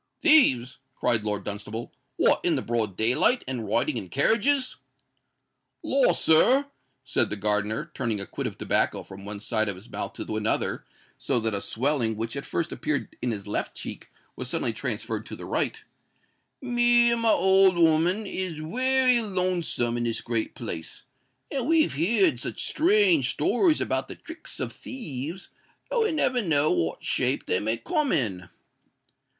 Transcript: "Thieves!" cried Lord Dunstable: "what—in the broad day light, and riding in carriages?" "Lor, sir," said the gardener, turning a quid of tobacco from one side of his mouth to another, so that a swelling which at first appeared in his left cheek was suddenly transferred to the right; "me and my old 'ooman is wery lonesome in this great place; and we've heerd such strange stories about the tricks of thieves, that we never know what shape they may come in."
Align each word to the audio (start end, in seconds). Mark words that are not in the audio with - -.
"Thieves!" 0.19 0.79
cried 0.95 1.23
Lord 1.23 1.43
Dunstable: 1.43 1.91
"what—in 2.17 2.55
the 2.55 2.63
broad 2.63 2.97
day 2.97 3.13
light, 3.13 3.43
and 3.47 3.67
riding 3.67 3.97
in 3.97 4.09
carriages?" 4.09 4.77
"Lor, 5.83 6.15
sir," 6.15 6.65
said 7.03 7.29
the 7.29 7.35
gardener, 7.35 7.91
turning 7.93 8.19
a 8.19 8.25
quid 8.25 8.47
of 8.47 8.57
tobacco 8.57 9.03
from 9.03 9.25
one 9.25 9.39
side 9.39 9.69
of 9.69 9.75
his 9.75 9.91
mouth 9.91 10.13
to 10.13 10.35
another, 10.37 10.83
so 11.19 11.39
that 11.41 11.53
a 11.53 11.61
swelling 11.61 12.15
which 12.17 12.35
at 12.35 12.47
first 12.47 12.71
appeared 12.71 13.15
in 13.21 13.29
his 13.29 13.45
left 13.45 13.77
cheek 13.77 14.09
was 14.35 14.49
suddenly 14.49 14.73
transferred 14.73 15.23
to 15.27 15.35
the 15.35 15.45
right; 15.45 15.83
"me 16.63 17.11
and 17.11 17.21
my 17.21 17.29
old 17.29 17.75
'ooman 17.75 18.25
is 18.25 18.59
wery 18.59 19.21
lonesome 19.21 19.97
in 19.97 20.05
this 20.05 20.19
great 20.21 20.55
place; 20.55 21.03
and 21.51 21.67
we've 21.67 21.93
heerd 21.93 22.39
such 22.39 22.63
strange 22.65 23.29
stories 23.29 23.79
about 23.79 24.07
the 24.07 24.15
tricks 24.15 24.59
of 24.59 24.73
thieves, 24.73 25.49
that 25.91 25.99
we 25.99 26.11
never 26.11 26.41
know 26.41 26.71
what 26.71 27.03
shape 27.03 27.45
they 27.45 27.59
may 27.59 27.77
come 27.77 28.11
in." 28.11 28.49